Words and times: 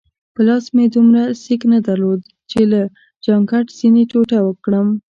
په 0.33 0.41
لاس 0.47 0.65
مې 0.75 0.85
دومره 0.93 1.21
سېک 1.43 1.61
نه 1.73 1.79
درلود 1.87 2.21
چي 2.51 2.61
له 2.71 2.81
جانکټ 3.25 3.65
ځینې 3.79 4.03
ټوټه 4.11 4.39
کړم. 4.63 4.87